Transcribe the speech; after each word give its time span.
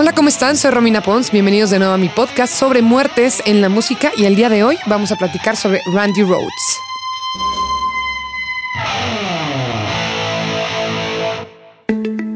Hola, 0.00 0.14
¿cómo 0.14 0.30
están? 0.30 0.56
Soy 0.56 0.70
Romina 0.70 1.02
Pons. 1.02 1.30
Bienvenidos 1.30 1.68
de 1.68 1.78
nuevo 1.78 1.92
a 1.92 1.98
mi 1.98 2.08
podcast 2.08 2.54
sobre 2.54 2.80
muertes 2.80 3.42
en 3.44 3.60
la 3.60 3.68
música 3.68 4.12
y 4.16 4.24
el 4.24 4.34
día 4.34 4.48
de 4.48 4.64
hoy 4.64 4.78
vamos 4.86 5.12
a 5.12 5.16
platicar 5.16 5.56
sobre 5.56 5.82
Randy 5.92 6.22
Rhodes. 6.22 6.48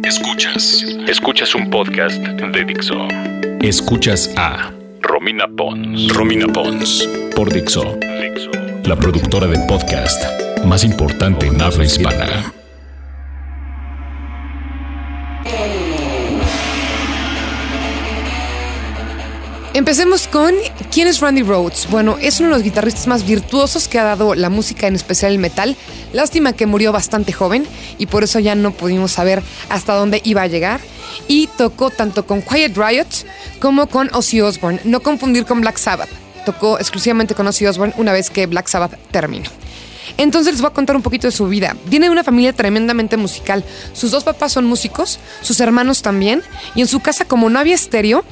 Escuchas. 0.02 0.84
Escuchas 1.08 1.54
un 1.54 1.70
podcast 1.70 2.18
de 2.18 2.64
Dixo. 2.66 3.08
Escuchas 3.62 4.30
a 4.36 4.70
Romina 5.00 5.46
Pons. 5.56 6.12
Romina 6.12 6.46
Pons. 6.48 7.08
Por 7.34 7.50
Dixo. 7.50 7.96
Dixo. 8.20 8.50
La 8.84 8.94
productora 8.94 9.46
de 9.46 9.58
podcast 9.60 10.22
más 10.66 10.84
importante 10.84 11.46
en 11.46 11.62
habla 11.62 11.84
hispana. 11.84 12.52
Empecemos 19.74 20.28
con 20.28 20.54
quién 20.92 21.08
es 21.08 21.18
Randy 21.18 21.42
Rhodes. 21.42 21.88
Bueno, 21.90 22.16
es 22.20 22.38
uno 22.38 22.50
de 22.50 22.54
los 22.54 22.62
guitarristas 22.62 23.08
más 23.08 23.26
virtuosos 23.26 23.88
que 23.88 23.98
ha 23.98 24.04
dado 24.04 24.36
la 24.36 24.48
música, 24.48 24.86
en 24.86 24.94
especial 24.94 25.32
el 25.32 25.40
metal. 25.40 25.76
Lástima 26.12 26.52
que 26.52 26.66
murió 26.66 26.92
bastante 26.92 27.32
joven 27.32 27.66
y 27.98 28.06
por 28.06 28.22
eso 28.22 28.38
ya 28.38 28.54
no 28.54 28.70
pudimos 28.70 29.10
saber 29.10 29.42
hasta 29.70 29.94
dónde 29.94 30.20
iba 30.22 30.42
a 30.42 30.46
llegar. 30.46 30.80
Y 31.26 31.48
tocó 31.58 31.90
tanto 31.90 32.24
con 32.24 32.40
Quiet 32.40 32.76
Riot 32.76 33.26
como 33.58 33.88
con 33.88 34.14
Ozzy 34.14 34.42
Osbourne. 34.42 34.80
No 34.84 35.00
confundir 35.00 35.44
con 35.44 35.60
Black 35.60 35.78
Sabbath. 35.78 36.10
Tocó 36.46 36.78
exclusivamente 36.78 37.34
con 37.34 37.48
Ozzy 37.48 37.66
Osbourne 37.66 37.94
una 37.96 38.12
vez 38.12 38.30
que 38.30 38.46
Black 38.46 38.68
Sabbath 38.68 38.96
terminó. 39.10 39.50
Entonces 40.18 40.52
les 40.52 40.62
voy 40.62 40.70
a 40.70 40.74
contar 40.74 40.94
un 40.94 41.02
poquito 41.02 41.26
de 41.26 41.32
su 41.32 41.48
vida. 41.48 41.76
Viene 41.86 42.06
de 42.06 42.12
una 42.12 42.22
familia 42.22 42.52
tremendamente 42.52 43.16
musical. 43.16 43.64
Sus 43.92 44.12
dos 44.12 44.22
papás 44.22 44.52
son 44.52 44.66
músicos, 44.66 45.18
sus 45.40 45.58
hermanos 45.58 46.02
también, 46.02 46.44
y 46.76 46.82
en 46.82 46.86
su 46.86 47.00
casa 47.00 47.24
como 47.24 47.50
no 47.50 47.58
había 47.58 47.74
estéreo, 47.74 48.24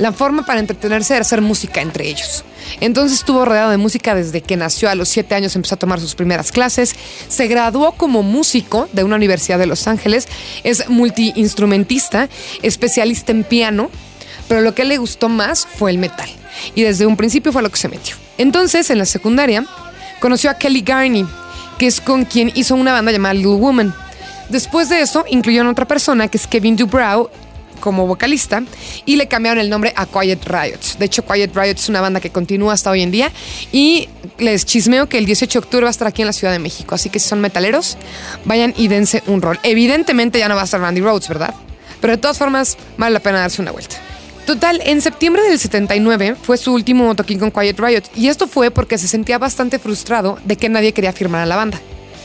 la 0.00 0.12
forma 0.12 0.46
para 0.46 0.60
entretenerse 0.60 1.14
era 1.14 1.20
hacer 1.20 1.42
música 1.42 1.82
entre 1.82 2.08
ellos. 2.08 2.42
Entonces 2.80 3.18
estuvo 3.18 3.44
rodeado 3.44 3.70
de 3.70 3.76
música 3.76 4.14
desde 4.14 4.40
que 4.40 4.56
nació 4.56 4.88
a 4.88 4.94
los 4.94 5.10
siete 5.10 5.34
años, 5.34 5.54
empezó 5.54 5.74
a 5.74 5.78
tomar 5.78 6.00
sus 6.00 6.14
primeras 6.14 6.52
clases, 6.52 6.94
se 7.28 7.46
graduó 7.48 7.92
como 7.92 8.22
músico 8.22 8.88
de 8.92 9.04
una 9.04 9.16
universidad 9.16 9.58
de 9.58 9.66
Los 9.66 9.86
Ángeles, 9.86 10.26
es 10.64 10.88
multiinstrumentista, 10.88 12.30
especialista 12.62 13.32
en 13.32 13.44
piano, 13.44 13.90
pero 14.48 14.62
lo 14.62 14.74
que 14.74 14.86
le 14.86 14.96
gustó 14.96 15.28
más 15.28 15.66
fue 15.66 15.90
el 15.90 15.98
metal. 15.98 16.30
Y 16.74 16.82
desde 16.82 17.04
un 17.04 17.18
principio 17.18 17.52
fue 17.52 17.62
lo 17.62 17.70
que 17.70 17.78
se 17.78 17.88
metió. 17.88 18.16
Entonces, 18.38 18.88
en 18.88 18.98
la 18.98 19.06
secundaria, 19.06 19.66
conoció 20.18 20.50
a 20.50 20.54
Kelly 20.54 20.80
Garney, 20.80 21.26
que 21.78 21.86
es 21.86 22.00
con 22.00 22.24
quien 22.24 22.50
hizo 22.54 22.74
una 22.74 22.92
banda 22.92 23.12
llamada 23.12 23.34
Little 23.34 23.56
Woman. 23.56 23.94
Después 24.48 24.88
de 24.88 25.02
eso, 25.02 25.26
incluyó 25.28 25.62
a 25.62 25.70
otra 25.70 25.86
persona, 25.86 26.28
que 26.28 26.38
es 26.38 26.46
Kevin 26.46 26.76
Dubrow, 26.76 27.30
como 27.80 28.06
vocalista 28.06 28.62
y 29.04 29.16
le 29.16 29.26
cambiaron 29.26 29.60
el 29.60 29.70
nombre 29.70 29.92
a 29.96 30.06
Quiet 30.06 30.44
Riot. 30.46 30.98
De 30.98 31.06
hecho, 31.06 31.24
Quiet 31.24 31.54
Riot 31.54 31.74
es 31.76 31.88
una 31.88 32.00
banda 32.00 32.20
que 32.20 32.30
continúa 32.30 32.74
hasta 32.74 32.90
hoy 32.90 33.02
en 33.02 33.10
día 33.10 33.32
y 33.72 34.08
les 34.38 34.64
chismeo 34.64 35.08
que 35.08 35.18
el 35.18 35.26
18 35.26 35.52
de 35.60 35.64
octubre 35.64 35.84
va 35.84 35.88
a 35.88 35.90
estar 35.90 36.06
aquí 36.06 36.22
en 36.22 36.26
la 36.26 36.32
Ciudad 36.32 36.52
de 36.52 36.58
México. 36.58 36.94
Así 36.94 37.10
que 37.10 37.18
si 37.18 37.28
son 37.28 37.40
metaleros, 37.40 37.96
vayan 38.44 38.74
y 38.76 38.88
dense 38.88 39.22
un 39.26 39.42
rol. 39.42 39.58
Evidentemente 39.62 40.38
ya 40.38 40.48
no 40.48 40.54
va 40.54 40.62
a 40.62 40.64
estar 40.64 40.80
Randy 40.80 41.00
Rhodes, 41.00 41.28
¿verdad? 41.28 41.54
Pero 42.00 42.12
de 42.12 42.18
todas 42.18 42.38
formas, 42.38 42.76
vale 42.96 43.12
la 43.12 43.20
pena 43.20 43.40
darse 43.40 43.60
una 43.60 43.72
vuelta. 43.72 43.96
Total, 44.46 44.80
en 44.84 45.00
septiembre 45.00 45.42
del 45.42 45.58
79 45.58 46.34
fue 46.42 46.56
su 46.56 46.72
último 46.72 47.14
toquín 47.14 47.38
con 47.38 47.50
Quiet 47.50 47.78
Riot 47.78 48.02
y 48.16 48.28
esto 48.28 48.48
fue 48.48 48.70
porque 48.70 48.98
se 48.98 49.06
sentía 49.06 49.38
bastante 49.38 49.78
frustrado 49.78 50.38
de 50.44 50.56
que 50.56 50.68
nadie 50.68 50.92
quería 50.92 51.12
firmar 51.12 51.42
a 51.42 51.46
la 51.46 51.56
banda. 51.56 51.80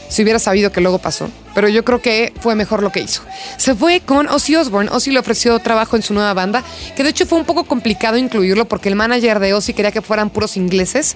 Si 0.10 0.24
hubiera 0.24 0.40
sabido 0.40 0.72
que 0.72 0.82
luego 0.82 0.98
pasó, 0.98 1.30
pero 1.56 1.70
yo 1.70 1.84
creo 1.84 2.02
que 2.02 2.34
fue 2.40 2.54
mejor 2.54 2.84
lo 2.84 2.92
que 2.92 3.00
hizo. 3.00 3.24
Se 3.58 3.74
fue 3.74 4.02
con 4.02 4.28
Ozzy 4.28 4.56
Osbourne. 4.58 4.92
Ozzy 4.92 5.12
le 5.12 5.20
ofreció 5.20 5.58
trabajo 5.60 5.96
en 5.96 6.04
su 6.04 6.14
nueva 6.14 6.34
banda, 6.36 6.64
que 6.96 7.04
de 7.04 7.10
hecho 7.10 7.26
fue 7.26 7.40
un 7.40 7.46
poco 7.46 7.64
complicado 7.64 8.18
incluirlo 8.18 8.66
porque 8.66 8.90
el 8.90 8.96
manager 8.96 9.40
de 9.40 9.54
Ozzy 9.54 9.74
quería 9.74 9.92
que 9.92 10.02
fueran 10.02 10.30
puros 10.30 10.58
ingleses, 10.58 11.16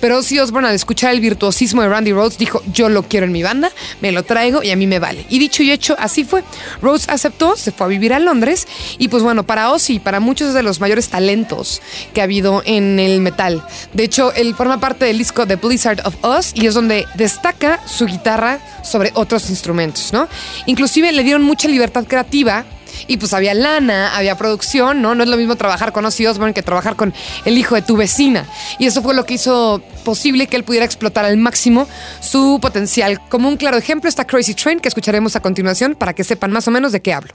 pero 0.00 0.18
Ozzy 0.18 0.38
Osbourne 0.40 0.68
al 0.68 0.74
escuchar 0.74 1.14
el 1.14 1.20
virtuosismo 1.20 1.82
de 1.82 1.88
Randy 1.88 2.12
Rhodes 2.12 2.36
dijo, 2.36 2.62
yo 2.72 2.88
lo 2.88 3.04
quiero 3.04 3.26
en 3.26 3.32
mi 3.32 3.42
banda, 3.42 3.70
me 4.00 4.12
lo 4.12 4.24
traigo 4.24 4.62
y 4.62 4.70
a 4.70 4.76
mí 4.76 4.86
me 4.86 4.98
vale. 4.98 5.24
Y 5.30 5.38
dicho 5.38 5.62
y 5.62 5.70
hecho, 5.70 5.96
así 5.98 6.24
fue. 6.24 6.42
Rhodes 6.82 7.08
aceptó, 7.08 7.56
se 7.56 7.70
fue 7.70 7.86
a 7.86 7.88
vivir 7.88 8.12
a 8.12 8.18
Londres 8.18 8.66
y 8.98 9.08
pues 9.08 9.22
bueno, 9.22 9.44
para 9.44 9.70
Ozzy, 9.70 10.00
para 10.00 10.20
muchos 10.20 10.52
de 10.52 10.62
los 10.62 10.80
mayores 10.80 11.08
talentos 11.08 11.80
que 12.12 12.20
ha 12.20 12.24
habido 12.24 12.62
en 12.66 12.98
el 12.98 13.20
metal. 13.20 13.64
De 13.92 14.04
hecho, 14.04 14.32
él 14.34 14.54
forma 14.54 14.80
parte 14.80 15.04
del 15.04 15.18
disco 15.18 15.46
The 15.46 15.56
Blizzard 15.56 16.04
of 16.04 16.16
Oz 16.22 16.52
y 16.54 16.66
es 16.66 16.74
donde 16.74 17.06
destaca 17.14 17.80
su 17.86 18.06
guitarra 18.06 18.58
sobre 18.82 19.12
otros 19.14 19.50
instrumentos, 19.50 19.75
¿no? 20.12 20.28
Inclusive 20.66 21.12
le 21.12 21.22
dieron 21.22 21.42
mucha 21.42 21.68
libertad 21.68 22.04
creativa 22.04 22.64
y 23.06 23.16
pues 23.18 23.32
había 23.34 23.54
lana, 23.54 24.16
había 24.16 24.36
producción, 24.36 25.02
¿no? 25.02 25.14
No 25.14 25.22
es 25.22 25.28
lo 25.28 25.36
mismo 25.36 25.56
trabajar 25.56 25.92
con 25.92 26.04
Ozzy 26.04 26.26
Osbourne 26.26 26.54
que 26.54 26.62
trabajar 26.62 26.96
con 26.96 27.14
el 27.44 27.58
hijo 27.58 27.74
de 27.74 27.82
tu 27.82 27.96
vecina. 27.96 28.46
Y 28.78 28.86
eso 28.86 29.02
fue 29.02 29.14
lo 29.14 29.24
que 29.26 29.34
hizo 29.34 29.82
posible 30.04 30.46
que 30.46 30.56
él 30.56 30.64
pudiera 30.64 30.86
explotar 30.86 31.24
al 31.24 31.36
máximo 31.36 31.86
su 32.20 32.58
potencial. 32.60 33.20
Como 33.28 33.48
un 33.48 33.56
claro 33.56 33.76
ejemplo 33.76 34.08
está 34.08 34.24
Crazy 34.24 34.54
Train, 34.54 34.80
que 34.80 34.88
escucharemos 34.88 35.36
a 35.36 35.40
continuación 35.40 35.94
para 35.94 36.14
que 36.14 36.24
sepan 36.24 36.52
más 36.52 36.66
o 36.68 36.70
menos 36.70 36.92
de 36.92 37.00
qué 37.02 37.12
hablo. 37.12 37.34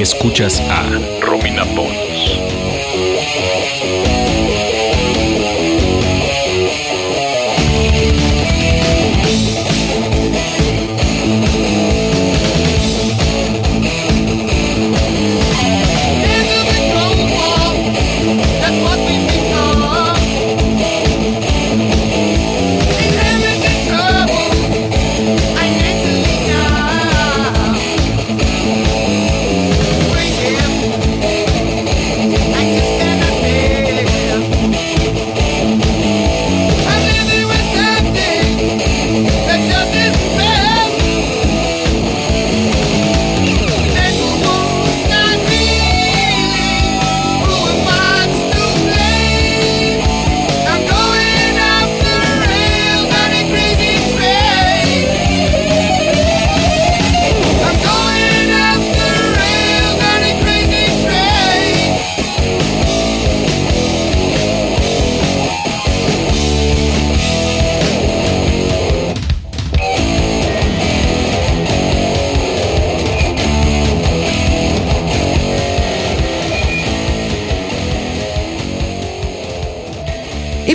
Escuchas 0.00 0.62
a 0.70 0.82
Romina. 1.20 1.62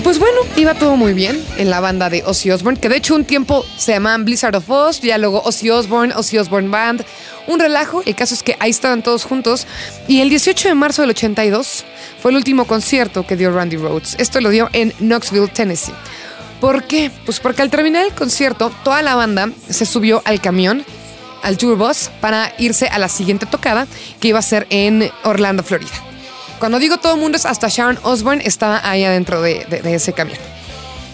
Pues 0.02 0.20
bueno, 0.20 0.40
iba 0.58 0.74
todo 0.74 0.98
muy 0.98 1.14
bien 1.14 1.42
en 1.58 1.70
la 1.70 1.80
banda 1.80 2.10
de 2.10 2.24
Ozzy 2.26 2.52
Osbourne, 2.52 2.80
que 2.80 2.90
de 2.90 2.98
hecho 2.98 3.16
un 3.16 3.24
tiempo 3.24 3.66
se 3.78 3.94
llamaban 3.94 4.26
Blizzard 4.26 4.56
of 4.56 4.70
Oz, 4.70 5.00
ya 5.00 5.18
luego 5.18 5.42
Ozzy 5.44 5.70
Osbourne, 5.70 6.14
Ozzy 6.14 6.38
Osbourne 6.38 6.70
Band, 6.70 7.06
un 7.48 7.60
relajo. 7.60 8.04
El 8.06 8.16
caso 8.16 8.34
es 8.34 8.44
que 8.44 8.58
ahí 8.60 8.72
estaban 8.72 9.04
todos 9.04 9.24
juntos. 9.24 9.68
Y 10.08 10.22
el 10.22 10.30
18 10.30 10.70
de 10.70 10.76
marzo 10.76 11.02
del 11.02 11.12
82 11.12 11.86
fue 12.22 12.32
el 12.32 12.38
último 12.38 12.66
concierto 12.66 13.26
que 13.26 13.36
dio 13.36 13.52
Randy 13.52 13.78
Rhodes. 13.78 14.16
Esto 14.20 14.42
lo 14.42 14.50
dio 14.50 14.70
en 14.74 14.92
Knoxville, 15.00 15.48
Tennessee. 15.48 15.94
¿Por 16.60 16.84
qué? 16.86 17.12
Pues 17.26 17.40
porque 17.40 17.62
al 17.62 17.70
terminar 17.70 18.06
el 18.06 18.14
concierto, 18.14 18.72
toda 18.84 19.02
la 19.02 19.16
banda 19.16 19.50
se 19.70 19.86
subió 19.86 20.22
al 20.26 20.42
camión, 20.42 20.84
al 21.44 21.58
tour 21.58 21.78
bus, 21.78 22.10
para 22.22 22.54
irse 22.58 22.88
a 22.88 22.98
la 22.98 23.08
siguiente 23.08 23.46
tocada, 23.46 23.88
que 24.20 24.30
iba 24.30 24.40
a 24.40 24.42
ser 24.42 24.66
en 24.70 25.12
Orlando, 25.24 25.64
Florida. 25.64 26.15
Cuando 26.60 26.80
digo 26.80 26.98
todo 26.98 27.16
el 27.16 27.20
mundo 27.20 27.38
es 27.38 27.46
hasta 27.46 27.68
Sharon 27.68 28.00
Osbourne 28.04 28.44
estaba 28.46 28.82
ahí 28.88 29.04
adentro 29.04 29.42
de, 29.42 29.66
ese 29.86 30.14
camión. 30.14 30.38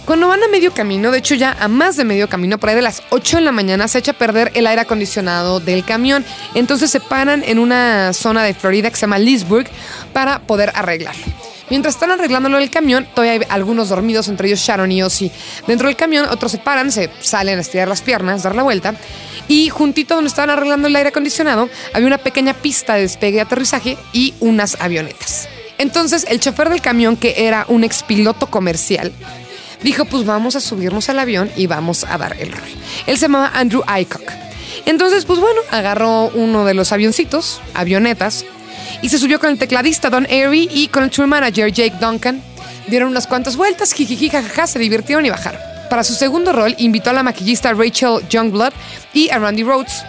Cuando 0.05 0.27
van 0.27 0.43
a 0.43 0.47
medio 0.47 0.73
camino, 0.73 1.11
de 1.11 1.19
hecho 1.19 1.35
ya 1.35 1.55
a 1.59 1.67
más 1.67 1.95
de 1.95 2.03
medio 2.03 2.27
camino, 2.27 2.57
por 2.57 2.69
ahí 2.69 2.75
de 2.75 2.81
las 2.81 3.03
8 3.11 3.37
de 3.37 3.43
la 3.43 3.51
mañana, 3.51 3.87
se 3.87 3.99
echa 3.99 4.11
a 4.11 4.15
perder 4.15 4.51
el 4.55 4.67
aire 4.67 4.81
acondicionado 4.81 5.59
del 5.59 5.85
camión. 5.85 6.25
Entonces 6.53 6.89
se 6.89 6.99
paran 6.99 7.43
en 7.45 7.59
una 7.59 8.13
zona 8.13 8.43
de 8.43 8.53
Florida 8.53 8.89
que 8.89 8.95
se 8.95 9.01
llama 9.01 9.19
Leesburg 9.19 9.67
para 10.11 10.39
poder 10.39 10.71
arreglarlo. 10.75 11.23
Mientras 11.71 11.95
están 11.95 12.11
arreglándolo 12.11 12.57
el 12.57 12.69
camión, 12.69 13.07
todavía 13.15 13.31
hay 13.31 13.47
algunos 13.47 13.87
dormidos, 13.87 14.27
entre 14.27 14.49
ellos 14.49 14.59
Sharon 14.59 14.91
y 14.91 15.03
Ozzy. 15.03 15.31
Dentro 15.67 15.87
del 15.87 15.95
camión, 15.95 16.27
otros 16.29 16.51
se 16.51 16.57
paran, 16.57 16.91
se 16.91 17.09
salen 17.21 17.59
a 17.59 17.61
estirar 17.61 17.87
las 17.87 18.01
piernas, 18.01 18.43
dar 18.43 18.57
la 18.57 18.63
vuelta. 18.63 18.93
Y 19.47 19.69
juntito 19.69 20.15
donde 20.15 20.27
estaban 20.27 20.49
arreglando 20.49 20.89
el 20.89 20.95
aire 20.97 21.09
acondicionado, 21.09 21.69
había 21.93 22.07
una 22.07 22.17
pequeña 22.17 22.53
pista 22.53 22.95
de 22.95 23.03
despegue 23.03 23.37
y 23.37 23.39
aterrizaje 23.39 23.97
y 24.11 24.33
unas 24.41 24.81
avionetas. 24.81 25.47
Entonces, 25.77 26.25
el 26.27 26.41
chofer 26.41 26.67
del 26.67 26.81
camión, 26.81 27.15
que 27.15 27.47
era 27.47 27.65
un 27.69 27.85
expiloto 27.85 28.47
comercial, 28.47 29.13
dijo, 29.81 30.03
pues 30.03 30.25
vamos 30.25 30.57
a 30.57 30.59
subirnos 30.59 31.07
al 31.07 31.19
avión 31.19 31.49
y 31.55 31.67
vamos 31.67 32.03
a 32.03 32.17
dar 32.17 32.35
el 32.37 32.51
rol. 32.51 32.67
Él 33.07 33.17
se 33.17 33.27
llamaba 33.27 33.49
Andrew 33.53 33.81
Aycock. 33.87 34.29
Entonces, 34.85 35.23
pues 35.23 35.39
bueno, 35.39 35.61
agarró 35.71 36.31
uno 36.33 36.65
de 36.65 36.73
los 36.73 36.91
avioncitos, 36.91 37.61
avionetas, 37.73 38.43
y 39.01 39.09
se 39.09 39.17
subió 39.17 39.39
con 39.39 39.49
el 39.49 39.57
tecladista 39.57 40.09
Don 40.09 40.25
Airy 40.29 40.69
y 40.71 40.87
con 40.87 41.03
el 41.03 41.09
tour 41.09 41.27
manager 41.27 41.71
Jake 41.71 41.95
Duncan. 41.99 42.41
Dieron 42.87 43.09
unas 43.09 43.27
cuantas 43.27 43.55
vueltas, 43.55 43.93
jijiji, 43.93 44.29
jajaja, 44.29 44.67
se 44.67 44.79
divirtieron 44.79 45.25
y 45.25 45.29
bajaron. 45.29 45.61
Para 45.89 46.03
su 46.03 46.13
segundo 46.13 46.53
rol, 46.53 46.75
invitó 46.77 47.09
a 47.09 47.13
la 47.13 47.23
maquillista 47.23 47.73
Rachel 47.73 48.19
Youngblood 48.29 48.73
y 49.13 49.29
a 49.29 49.39
Randy 49.39 49.63
Rhodes. 49.63 50.03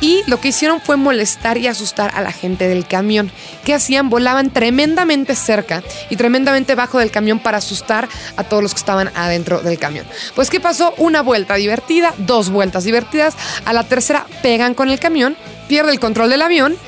Y 0.00 0.22
lo 0.26 0.40
que 0.40 0.48
hicieron 0.48 0.80
fue 0.80 0.96
molestar 0.96 1.58
y 1.58 1.66
asustar 1.66 2.10
a 2.14 2.22
la 2.22 2.32
gente 2.32 2.68
del 2.68 2.86
camión. 2.86 3.30
¿Qué 3.64 3.74
hacían? 3.74 4.08
Volaban 4.08 4.50
tremendamente 4.50 5.36
cerca 5.36 5.82
y 6.08 6.16
tremendamente 6.16 6.74
bajo 6.74 6.98
del 6.98 7.10
camión 7.10 7.38
para 7.38 7.58
asustar 7.58 8.08
a 8.36 8.44
todos 8.44 8.62
los 8.62 8.72
que 8.72 8.78
estaban 8.78 9.10
adentro 9.14 9.60
del 9.60 9.78
camión. 9.78 10.06
Pues, 10.34 10.48
¿qué 10.48 10.58
pasó? 10.58 10.94
Una 10.96 11.20
vuelta 11.20 11.56
divertida, 11.56 12.14
dos 12.16 12.48
vueltas 12.48 12.84
divertidas. 12.84 13.34
A 13.66 13.74
la 13.74 13.84
tercera 13.84 14.26
pegan 14.42 14.72
con 14.72 14.88
el 14.88 14.98
camión, 14.98 15.36
pierde 15.68 15.92
el 15.92 16.00
control 16.00 16.30
del 16.30 16.42
avión 16.42 16.78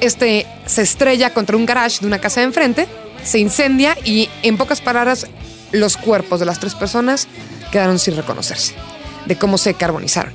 este 0.00 0.46
se 0.66 0.82
estrella 0.82 1.32
contra 1.32 1.56
un 1.56 1.66
garage 1.66 2.00
de 2.00 2.06
una 2.06 2.20
casa 2.20 2.40
de 2.40 2.46
enfrente, 2.46 2.86
se 3.24 3.38
incendia 3.38 3.96
y 4.04 4.28
en 4.42 4.56
pocas 4.56 4.80
palabras 4.80 5.26
los 5.72 5.96
cuerpos 5.96 6.40
de 6.40 6.46
las 6.46 6.60
tres 6.60 6.74
personas 6.74 7.28
quedaron 7.70 7.98
sin 7.98 8.16
reconocerse 8.16 8.74
de 9.26 9.36
cómo 9.36 9.58
se 9.58 9.74
carbonizaron. 9.74 10.32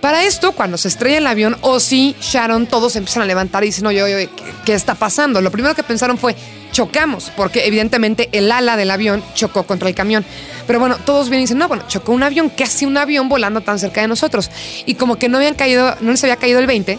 Para 0.00 0.22
esto, 0.22 0.52
cuando 0.52 0.78
se 0.78 0.86
estrella 0.86 1.18
el 1.18 1.26
avión, 1.26 1.56
Ozzy, 1.60 2.14
Sharon, 2.20 2.68
todos 2.68 2.94
empiezan 2.94 3.24
a 3.24 3.26
levantar 3.26 3.64
y 3.64 3.66
dicen, 3.66 3.84
oye, 3.86 4.00
oye, 4.00 4.28
¿qué, 4.28 4.44
¿qué, 4.64 4.74
está 4.74 4.94
pasando? 4.94 5.40
Lo 5.40 5.50
primero 5.50 5.74
que 5.74 5.82
pensaron 5.82 6.18
fue, 6.18 6.36
chocamos, 6.70 7.32
porque 7.36 7.66
evidentemente 7.66 8.28
el 8.30 8.52
ala 8.52 8.76
del 8.76 8.92
avión 8.92 9.24
chocó 9.34 9.64
contra 9.64 9.88
el 9.88 9.96
camión. 9.96 10.24
Pero 10.68 10.78
bueno, 10.78 10.98
todos 11.04 11.30
vienen 11.30 11.40
y 11.40 11.44
dicen, 11.44 11.58
no, 11.58 11.66
bueno, 11.66 11.82
chocó 11.88 12.12
un 12.12 12.22
avión, 12.22 12.48
¿qué 12.50 12.62
hace 12.62 12.86
un 12.86 12.96
avión 12.96 13.28
volando 13.28 13.60
tan 13.60 13.80
cerca 13.80 14.00
de 14.00 14.06
nosotros? 14.06 14.52
Y 14.86 14.94
como 14.94 15.16
que 15.16 15.28
no 15.28 15.38
habían 15.38 15.54
caído, 15.54 15.96
no 16.00 16.12
les 16.12 16.22
había 16.22 16.36
caído 16.36 16.60
el 16.60 16.68
20, 16.68 16.98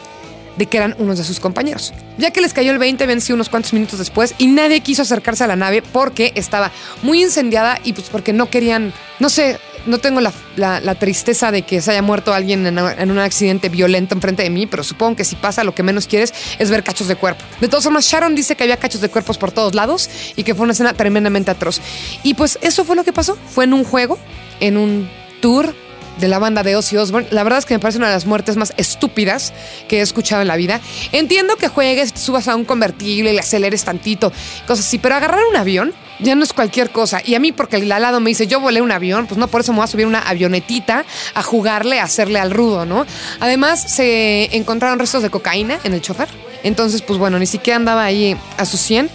de 0.59 0.65
que 0.65 0.75
eran 0.75 0.93
unos 0.99 1.17
de 1.17 1.23
sus 1.23 1.39
compañeros. 1.39 1.93
Ya 2.17 2.31
que 2.31 2.41
les 2.41 2.53
cayó 2.53 2.71
el 2.71 2.79
20, 2.79 3.05
venció 3.07 3.33
unos 3.33 3.47
cuantos 3.47 3.71
minutos 3.71 3.97
después 3.97 4.35
y 4.37 4.47
nadie 4.47 4.81
quiso 4.81 5.01
acercarse 5.01 5.45
a 5.45 5.47
la 5.47 5.55
nave 5.55 5.81
porque 5.81 6.33
estaba 6.35 6.69
muy 7.01 7.23
incendiada 7.23 7.79
y 7.85 7.93
pues 7.93 8.09
porque 8.09 8.33
no 8.33 8.49
querían, 8.49 8.93
no 9.19 9.29
sé, 9.29 9.57
no 9.85 9.99
tengo 9.99 10.19
la, 10.19 10.95
tristeza 10.95 11.49
de 11.53 11.61
que 11.61 11.81
se 11.81 11.91
haya 11.91 12.01
muerto 12.01 12.33
alguien 12.33 12.67
en, 12.67 12.77
en, 12.77 13.11
un 13.11 13.19
accidente 13.19 13.69
violento 13.69 14.15
enfrente 14.15 14.43
de 14.43 14.49
mí, 14.49 14.67
pero 14.67 14.83
supongo 14.83 15.15
que 15.15 15.23
si 15.23 15.37
pasa 15.37 15.63
lo 15.63 15.73
que 15.73 15.81
menos 15.81 16.07
quieres 16.07 16.33
es 16.59 16.69
ver 16.69 16.83
cachos 16.83 17.07
de 17.07 17.15
cuerpo. 17.15 17.45
De 17.61 17.69
todas 17.69 17.85
formas, 17.85 18.03
Sharon 18.03 18.35
dice 18.35 18.57
que 18.57 18.63
había 18.63 18.75
cachos 18.75 18.99
de 18.99 19.07
cuerpos 19.07 19.37
por 19.37 19.53
todos 19.53 19.75
lados 19.75 20.09
y 20.35 20.43
que 20.43 20.53
fue 20.53 20.65
una 20.65 20.73
escena 20.73 20.93
tremendamente 20.93 21.51
atroz. 21.51 21.79
Y 22.21 22.33
pues 22.33 22.59
eso 22.61 22.83
fue 22.83 22.97
lo 22.97 23.05
que 23.05 23.13
pasó. 23.13 23.37
Fue 23.49 23.63
en 23.63 23.73
un 23.73 23.85
juego, 23.85 24.19
en 24.59 24.75
un 24.75 25.09
tour 25.41 25.73
de 26.19 26.27
la 26.27 26.39
banda 26.39 26.63
de 26.63 26.75
Ozzy 26.75 26.97
Osbourne. 26.97 27.27
La 27.31 27.43
verdad 27.43 27.59
es 27.59 27.65
que 27.65 27.73
me 27.73 27.79
parece 27.79 27.97
una 27.97 28.07
de 28.07 28.13
las 28.13 28.25
muertes 28.25 28.55
más 28.57 28.73
estúpidas 28.77 29.53
que 29.87 29.99
he 29.99 30.01
escuchado 30.01 30.41
en 30.41 30.47
la 30.47 30.55
vida. 30.55 30.81
Entiendo 31.11 31.55
que 31.55 31.67
juegues, 31.67 32.13
subas 32.15 32.47
a 32.47 32.55
un 32.55 32.65
convertible 32.65 33.31
y 33.31 33.33
le 33.33 33.39
aceleres 33.39 33.83
tantito, 33.83 34.31
cosas 34.67 34.85
así, 34.85 34.99
pero 34.99 35.15
agarrar 35.15 35.41
un 35.49 35.55
avión 35.55 35.93
ya 36.19 36.35
no 36.35 36.43
es 36.43 36.53
cualquier 36.53 36.91
cosa. 36.91 37.21
Y 37.25 37.35
a 37.35 37.39
mí, 37.39 37.51
porque 37.51 37.77
el 37.77 37.91
al 37.91 38.01
lado 38.01 38.19
me 38.19 38.29
dice, 38.29 38.47
yo 38.47 38.59
volé 38.59 38.81
un 38.81 38.91
avión, 38.91 39.25
pues 39.25 39.37
no, 39.37 39.47
por 39.47 39.61
eso 39.61 39.71
me 39.71 39.77
voy 39.77 39.85
a 39.85 39.87
subir 39.87 40.05
una 40.05 40.19
avionetita 40.19 41.05
a 41.33 41.43
jugarle, 41.43 41.99
a 41.99 42.03
hacerle 42.03 42.39
al 42.39 42.51
rudo, 42.51 42.85
¿no? 42.85 43.05
Además, 43.39 43.81
se 43.81 44.55
encontraron 44.55 44.99
restos 44.99 45.23
de 45.23 45.29
cocaína 45.29 45.79
en 45.83 45.93
el 45.93 46.01
chofer. 46.01 46.27
Entonces, 46.63 47.01
pues 47.01 47.17
bueno, 47.17 47.39
ni 47.39 47.45
siquiera 47.45 47.77
andaba 47.77 48.03
ahí 48.03 48.37
a 48.57 48.65
su 48.65 48.77
100. 48.77 49.09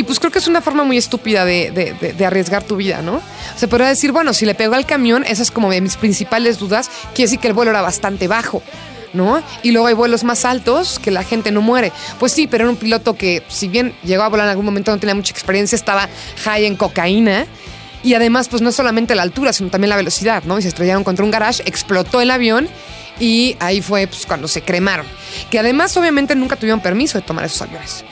Y 0.00 0.02
pues 0.02 0.18
creo 0.18 0.32
que 0.32 0.38
es 0.38 0.48
una 0.48 0.62
forma 0.62 0.82
muy 0.82 0.96
estúpida 0.96 1.44
de, 1.44 2.16
arriesgar 2.24 2.62
tu 2.62 2.76
vida, 2.76 3.02
¿no? 3.02 3.20
Se 3.54 3.68
podría 3.68 3.88
decir, 3.88 4.12
bueno, 4.12 4.32
si 4.32 4.46
le 4.46 4.54
pegó 4.54 4.74
al 4.74 4.86
camión, 4.86 5.26
esa 5.26 5.42
es 5.42 5.50
como 5.50 5.70
de 5.70 5.82
mis 5.82 5.98
principales 5.98 6.58
dudas, 6.58 6.90
quiere 7.12 7.24
decir 7.24 7.38
que 7.38 7.48
el 7.48 7.52
vuelo 7.52 7.70
era 7.70 7.82
bastante 7.82 8.26
bajo. 8.26 8.62
¿no? 9.12 9.42
Y 9.62 9.72
luego 9.72 9.88
hay 9.88 9.94
vuelos 9.94 10.24
más 10.24 10.46
altos 10.46 10.98
que 10.98 11.10
la 11.10 11.22
gente 11.22 11.50
no 11.50 11.60
muere. 11.60 11.92
Pues 12.18 12.32
sí, 12.32 12.46
pero 12.46 12.64
era 12.64 12.70
un 12.70 12.78
piloto 12.78 13.14
que, 13.14 13.42
si 13.48 13.68
bien 13.68 13.92
llegó 14.02 14.22
a 14.22 14.28
volar 14.28 14.46
en 14.46 14.52
algún 14.52 14.64
momento, 14.64 14.90
no 14.90 14.98
tenía 14.98 15.14
mucha 15.14 15.32
experiencia, 15.32 15.76
estaba 15.76 16.08
high 16.44 16.64
en 16.64 16.76
cocaína. 16.76 17.44
Y 18.02 18.14
además, 18.14 18.48
pues 18.48 18.62
no 18.62 18.72
solamente 18.72 19.14
la 19.14 19.20
altura, 19.20 19.52
sino 19.52 19.68
también 19.68 19.90
la 19.90 19.96
velocidad, 19.96 20.44
¿no? 20.44 20.58
Y 20.58 20.62
se 20.62 20.68
estrellaron 20.68 21.04
contra 21.04 21.26
un 21.26 21.30
garage, 21.30 21.62
explotó 21.66 22.22
el 22.22 22.30
avión 22.30 22.70
y 23.18 23.54
ahí 23.60 23.82
fue 23.82 24.06
pues, 24.06 24.24
cuando 24.24 24.48
se 24.48 24.62
cremaron. 24.62 25.04
Que 25.50 25.58
además, 25.58 25.94
obviamente, 25.98 26.34
nunca 26.36 26.56
tuvieron 26.56 26.80
permiso 26.80 27.18
de 27.18 27.22
tomar 27.26 27.44
esos 27.44 27.60
aviones 27.60 28.02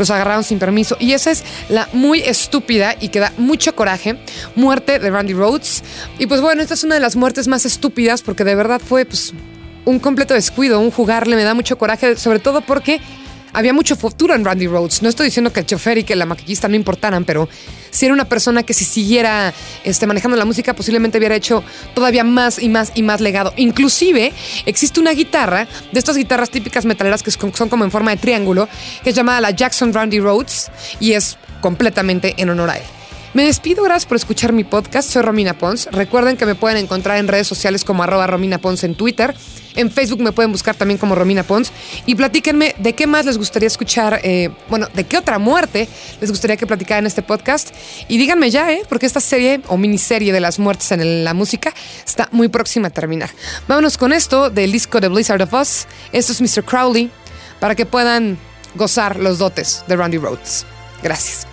los 0.00 0.10
agarraron 0.10 0.42
sin 0.42 0.58
permiso. 0.58 0.96
Y 0.98 1.12
esa 1.12 1.30
es 1.30 1.44
la 1.68 1.88
muy 1.92 2.20
estúpida 2.20 2.96
y 2.98 3.08
que 3.10 3.20
da 3.20 3.32
mucho 3.36 3.76
coraje, 3.76 4.18
muerte 4.56 4.98
de 4.98 5.10
Randy 5.10 5.34
Rhodes. 5.34 5.84
Y 6.18 6.26
pues 6.26 6.40
bueno, 6.40 6.62
esta 6.62 6.74
es 6.74 6.82
una 6.82 6.94
de 6.96 7.00
las 7.00 7.16
muertes 7.16 7.46
más 7.46 7.64
estúpidas 7.64 8.22
porque 8.22 8.42
de 8.42 8.54
verdad 8.54 8.80
fue 8.84 9.04
pues 9.04 9.32
un 9.84 9.98
completo 9.98 10.34
descuido, 10.34 10.80
un 10.80 10.90
jugarle, 10.90 11.36
me 11.36 11.44
da 11.44 11.54
mucho 11.54 11.78
coraje, 11.78 12.16
sobre 12.16 12.38
todo 12.38 12.60
porque 12.60 13.00
había 13.52 13.72
mucho 13.72 13.96
futuro 13.96 14.34
en 14.34 14.44
Randy 14.44 14.66
Rhodes. 14.66 15.02
No 15.02 15.08
estoy 15.08 15.26
diciendo 15.26 15.52
que 15.52 15.60
el 15.60 15.66
chofer 15.66 15.98
y 15.98 16.04
que 16.04 16.16
la 16.16 16.26
maquillista 16.26 16.68
no 16.68 16.76
importaran, 16.76 17.24
pero 17.24 17.48
si 17.90 18.06
era 18.06 18.14
una 18.14 18.26
persona 18.26 18.62
que 18.62 18.74
si 18.74 18.84
siguiera 18.84 19.52
este, 19.84 20.06
manejando 20.06 20.36
la 20.36 20.44
música 20.44 20.74
posiblemente 20.74 21.18
hubiera 21.18 21.34
hecho 21.34 21.62
todavía 21.94 22.24
más 22.24 22.60
y 22.60 22.68
más 22.68 22.92
y 22.94 23.02
más 23.02 23.20
legado. 23.20 23.52
Inclusive 23.56 24.32
existe 24.66 25.00
una 25.00 25.12
guitarra, 25.12 25.66
de 25.92 25.98
estas 25.98 26.16
guitarras 26.16 26.50
típicas 26.50 26.84
metaleras 26.84 27.22
que 27.22 27.30
son 27.30 27.68
como 27.68 27.84
en 27.84 27.90
forma 27.90 28.10
de 28.12 28.16
triángulo, 28.16 28.68
que 29.02 29.10
es 29.10 29.16
llamada 29.16 29.40
la 29.40 29.50
Jackson 29.50 29.92
Randy 29.92 30.20
Rhodes 30.20 30.70
y 31.00 31.12
es 31.12 31.36
completamente 31.60 32.34
en 32.36 32.50
honor 32.50 32.70
a 32.70 32.78
él. 32.78 32.99
Me 33.32 33.44
despido, 33.44 33.84
gracias 33.84 34.06
por 34.06 34.16
escuchar 34.16 34.52
mi 34.52 34.64
podcast. 34.64 35.08
Soy 35.08 35.22
Romina 35.22 35.54
Pons. 35.54 35.88
Recuerden 35.92 36.36
que 36.36 36.46
me 36.46 36.56
pueden 36.56 36.78
encontrar 36.78 37.18
en 37.18 37.28
redes 37.28 37.46
sociales 37.46 37.84
como 37.84 38.02
arroba 38.02 38.26
Romina 38.26 38.58
Pons 38.58 38.82
en 38.82 38.96
Twitter. 38.96 39.36
En 39.76 39.92
Facebook 39.92 40.20
me 40.20 40.32
pueden 40.32 40.50
buscar 40.50 40.74
también 40.74 40.98
como 40.98 41.14
Romina 41.14 41.44
Pons. 41.44 41.70
Y 42.06 42.16
platíquenme 42.16 42.74
de 42.78 42.92
qué 42.94 43.06
más 43.06 43.26
les 43.26 43.38
gustaría 43.38 43.68
escuchar, 43.68 44.20
eh, 44.24 44.50
bueno, 44.68 44.88
de 44.94 45.04
qué 45.04 45.16
otra 45.16 45.38
muerte 45.38 45.88
les 46.20 46.28
gustaría 46.28 46.56
que 46.56 46.66
platicara 46.66 46.98
en 46.98 47.06
este 47.06 47.22
podcast. 47.22 47.72
Y 48.08 48.18
díganme 48.18 48.50
ya, 48.50 48.72
¿eh? 48.72 48.82
Porque 48.88 49.06
esta 49.06 49.20
serie 49.20 49.60
o 49.68 49.76
miniserie 49.76 50.32
de 50.32 50.40
las 50.40 50.58
muertes 50.58 50.90
en 50.90 51.22
la 51.22 51.32
música 51.32 51.72
está 52.04 52.28
muy 52.32 52.48
próxima 52.48 52.88
a 52.88 52.90
terminar. 52.90 53.30
Vámonos 53.68 53.96
con 53.96 54.12
esto 54.12 54.50
del 54.50 54.72
disco 54.72 54.98
de 54.98 55.08
Blizzard 55.08 55.42
of 55.42 55.54
Us. 55.54 55.86
Esto 56.10 56.32
es 56.32 56.40
Mr. 56.40 56.64
Crowley 56.64 57.12
para 57.60 57.76
que 57.76 57.86
puedan 57.86 58.38
gozar 58.74 59.20
los 59.20 59.38
dotes 59.38 59.84
de 59.86 59.94
Randy 59.94 60.18
Rhodes. 60.18 60.66
Gracias. 61.00 61.46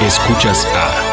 Escuchas 0.00 0.66
a 0.74 1.09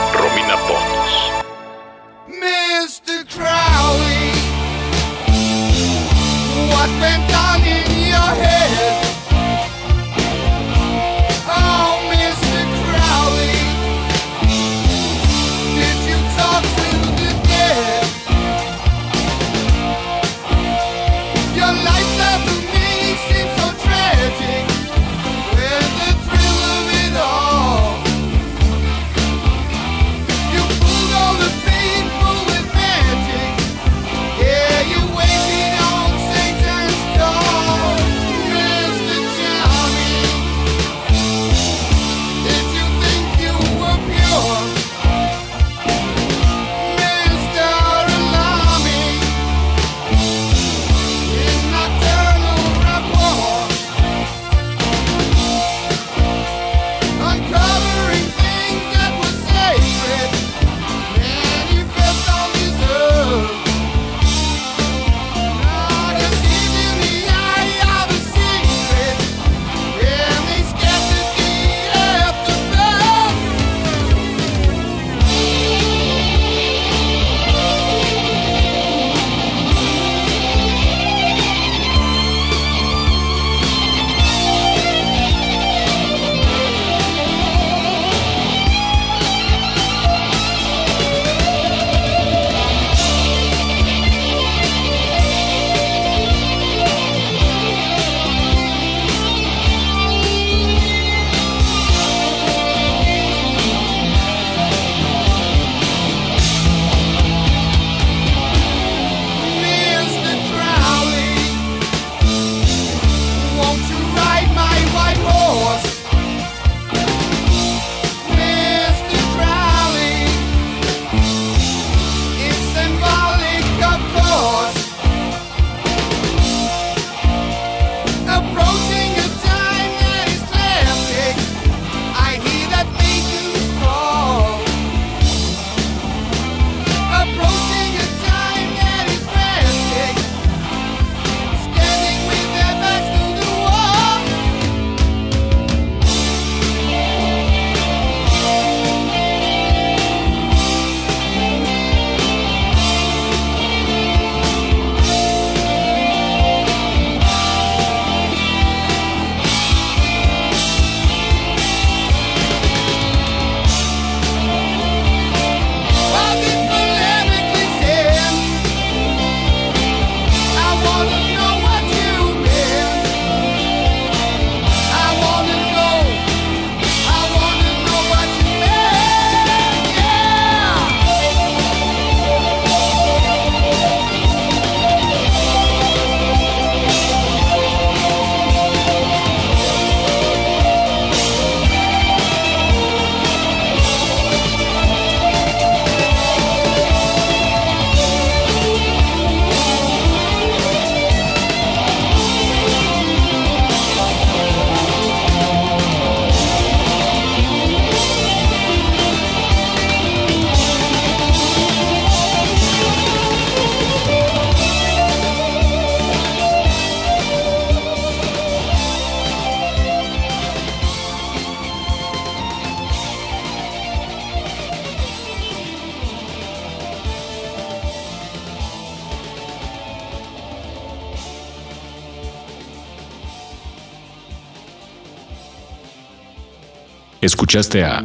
Escuchaste 237.28 237.84
a 237.84 238.00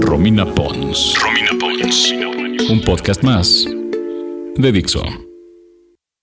Romina 0.00 0.44
Pons. 0.44 1.18
Romina 1.18 1.52
Pons. 1.58 2.12
Un 2.68 2.82
podcast 2.84 3.22
más 3.24 3.64
de 3.64 4.70
Dixo. 4.70 5.02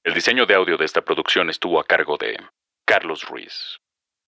El 0.03 0.13
diseño 0.13 0.45
de 0.45 0.53
audio 0.53 0.77
de 0.77 0.85
esta 0.85 1.01
producción 1.01 1.49
estuvo 1.49 1.79
a 1.79 1.83
cargo 1.85 2.17
de 2.17 2.37
Carlos 2.85 3.25
Ruiz. 3.27 3.79